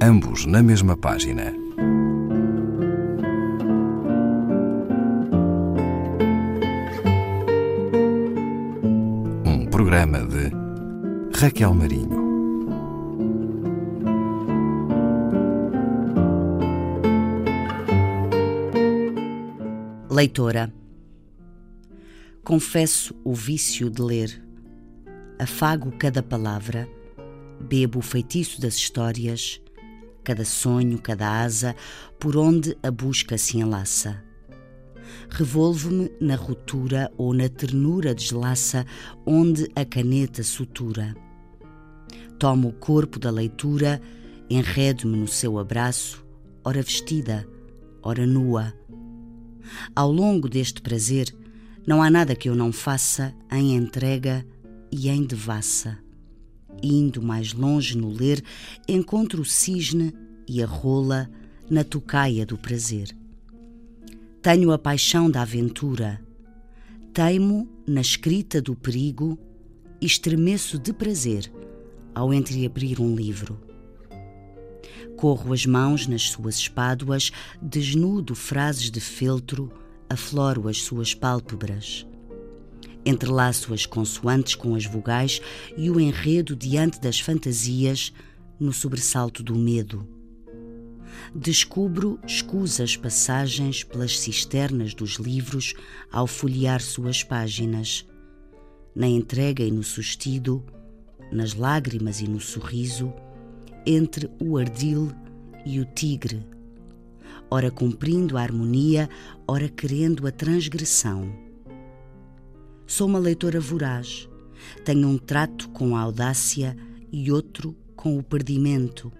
[0.00, 1.52] ambos na mesma página.
[9.44, 10.50] Um programa de
[11.38, 12.26] Raquel Marinho.
[20.10, 20.72] Leitora.
[22.44, 24.42] Confesso o vício de ler.
[25.38, 26.88] Afago cada palavra,
[27.60, 29.60] bebo o feitiço das histórias,
[30.26, 31.74] cada sonho, cada asa,
[32.18, 34.22] por onde a busca se enlaça.
[35.30, 38.84] Revolvo-me na ruptura ou na ternura deslaça
[39.24, 41.14] onde a caneta sutura.
[42.38, 44.02] Tomo o corpo da leitura,
[44.50, 46.26] enredo-me no seu abraço,
[46.64, 47.48] ora vestida,
[48.02, 48.74] ora nua
[49.94, 51.34] ao longo deste prazer,
[51.86, 54.46] não há nada que eu não faça em entrega
[54.90, 56.05] e em devassa.
[56.82, 58.42] Indo mais longe no ler,
[58.88, 60.12] encontro o cisne
[60.46, 61.28] e a rola
[61.68, 63.16] na tocaia do prazer.
[64.42, 66.20] Tenho a paixão da aventura,
[67.12, 69.38] teimo na escrita do perigo
[70.00, 71.50] e estremeço de prazer
[72.14, 73.60] ao entreabrir um livro.
[75.16, 79.72] Corro as mãos nas suas espáduas, desnudo frases de feltro,
[80.08, 82.06] afloro as suas pálpebras.
[83.06, 85.40] Entrelaço as consoantes com as vogais
[85.76, 88.12] e o enredo diante das fantasias
[88.58, 90.04] no sobressalto do medo.
[91.32, 95.72] Descubro escusas passagens pelas cisternas dos livros
[96.10, 98.04] ao folhear suas páginas.
[98.92, 100.64] Na entrega e no sustido,
[101.30, 103.14] nas lágrimas e no sorriso,
[103.86, 105.12] entre o ardil
[105.64, 106.44] e o tigre,
[107.48, 109.08] ora cumprindo a harmonia,
[109.46, 111.45] ora querendo a transgressão.
[112.86, 114.28] Sou uma leitora voraz,
[114.84, 116.76] tenho um trato com a audácia
[117.10, 119.12] e outro com o perdimento.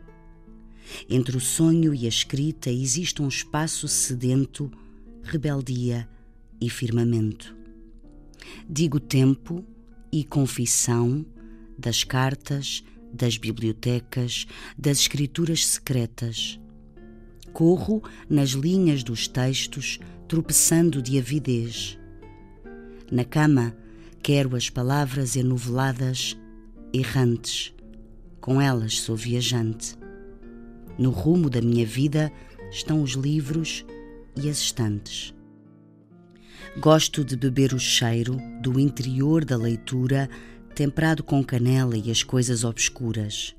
[1.10, 4.70] Entre o sonho e a escrita existe um espaço sedento,
[5.20, 6.08] rebeldia
[6.60, 7.56] e firmamento.
[8.70, 9.64] Digo tempo
[10.12, 11.26] e confissão
[11.76, 14.46] das cartas, das bibliotecas,
[14.78, 16.60] das escrituras secretas.
[17.52, 18.00] Corro
[18.30, 21.98] nas linhas dos textos, tropeçando de avidez.
[23.10, 23.76] Na cama,
[24.22, 26.36] quero as palavras enoveladas,
[26.92, 27.72] errantes.
[28.40, 29.96] Com elas sou viajante.
[30.98, 32.32] No rumo da minha vida
[32.70, 33.84] estão os livros
[34.36, 35.34] e as estantes.
[36.78, 40.28] Gosto de beber o cheiro do interior da leitura
[40.74, 43.54] temperado com canela e as coisas obscuras.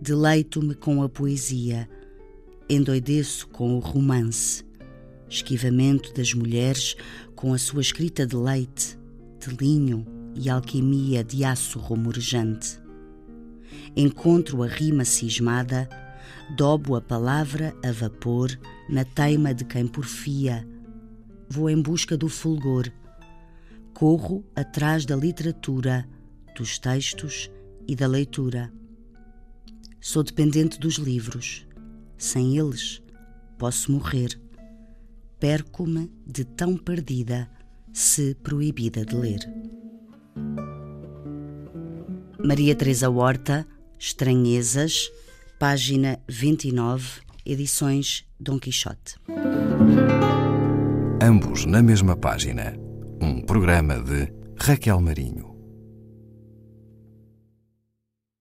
[0.00, 1.88] Deleito-me com a poesia,
[2.68, 4.62] endoideço com o romance,
[5.30, 6.94] esquivamento das mulheres
[7.36, 8.98] com a sua escrita de leite,
[9.38, 12.80] de linho e alquimia de aço rumorejante.
[13.94, 15.86] Encontro a rima cismada,
[16.56, 18.58] dobo a palavra a vapor
[18.88, 20.66] na teima de quem porfia.
[21.48, 22.90] Vou em busca do fulgor.
[23.92, 26.08] Corro atrás da literatura
[26.56, 27.50] dos textos
[27.86, 28.72] e da leitura.
[30.00, 31.66] Sou dependente dos livros.
[32.16, 33.02] Sem eles,
[33.58, 34.40] posso morrer.
[35.38, 37.48] Perco-me de tão perdida,
[37.92, 39.40] se proibida de ler.
[42.42, 43.66] Maria Teresa Horta,
[43.98, 45.10] Estranhezas,
[45.58, 49.16] página 29, edições Dom Quixote.
[51.20, 52.74] Ambos na mesma página.
[53.20, 55.55] Um programa de Raquel Marinho.